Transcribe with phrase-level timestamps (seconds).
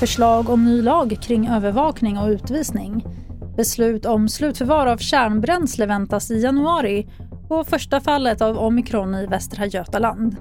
[0.00, 3.06] Förslag om ny lag kring övervakning och utvisning.
[3.56, 7.06] Beslut om slutförvar av kärnbränsle väntas i januari
[7.48, 10.36] och första fallet av omikron i Västra Götaland.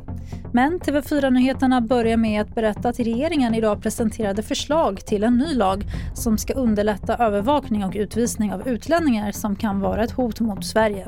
[0.54, 5.84] Men TV4-nyheterna börjar med att berätta att regeringen idag presenterade förslag till en ny lag
[6.14, 11.08] som ska underlätta övervakning och utvisning av utlänningar som kan vara ett hot mot Sverige.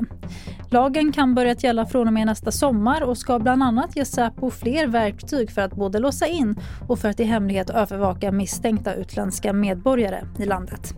[0.70, 4.50] Lagen kan börja gälla från och med nästa sommar och ska bland annat ge Säpo
[4.50, 6.56] fler verktyg för att både låsa in
[6.88, 10.94] och för att i hemlighet övervaka misstänkta utländska medborgare i landet.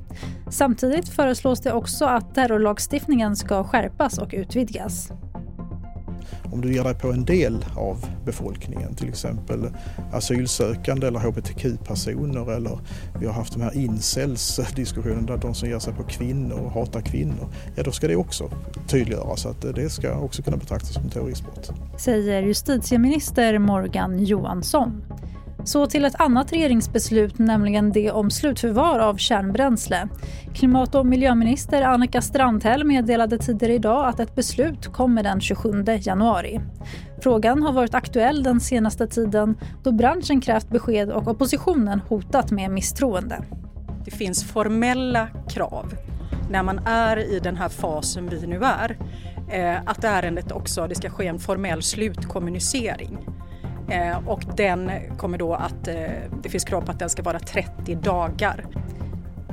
[0.50, 5.12] Samtidigt föreslås det också att terrorlagstiftningen ska skärpas och utvidgas
[6.52, 9.68] om du ger dig på en del av befolkningen, till exempel
[10.12, 12.78] asylsökande eller hbtq-personer eller
[13.20, 17.00] vi har haft de här incels-diskussionen där de som ger sig på kvinnor och hatar
[17.00, 18.50] kvinnor, ja då ska det också
[18.88, 21.72] tydliggöras att det ska också kunna betraktas som terroristbrott.
[21.98, 25.02] Säger justitieminister Morgan Johansson.
[25.66, 30.08] Så till ett annat regeringsbeslut, nämligen det om slutförvar av kärnbränsle.
[30.54, 36.60] Klimat och miljöminister Annika Strandhäll meddelade tidigare idag att ett beslut kommer den 27 januari.
[37.22, 42.70] Frågan har varit aktuell den senaste tiden då branschen krävt besked och oppositionen hotat med
[42.70, 43.44] misstroende.
[44.04, 45.94] Det finns formella krav
[46.50, 48.98] när man är i den här fasen vi nu är.
[49.50, 53.18] Eh, att ärendet också, det ska ske en formell slutkommunicering.
[53.88, 55.94] Eh, och den kommer då att, eh,
[56.42, 58.64] det finns krav på att den ska vara 30 dagar.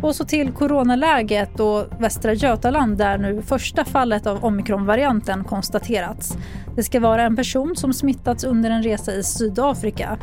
[0.01, 6.37] Och så till coronaläget och Västra Götaland där nu första fallet av omikronvarianten konstaterats.
[6.75, 10.17] Det ska vara en person som smittats under en resa i Sydafrika.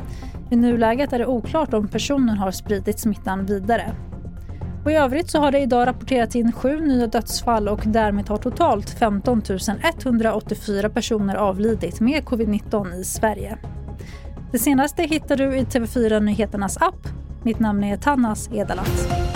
[0.51, 3.93] I nuläget är det oklart om personen har spridit smittan vidare.
[4.85, 8.39] Och I övrigt så har det idag rapporterats in sju nya dödsfall och därmed har
[8.39, 9.43] totalt 15
[9.93, 13.59] 184 personer avlidit med covid-19 i Sverige.
[14.53, 17.09] Det senaste hittar du i TV4 Nyheternas app.
[17.43, 19.30] Mitt namn är Tannas Edalat.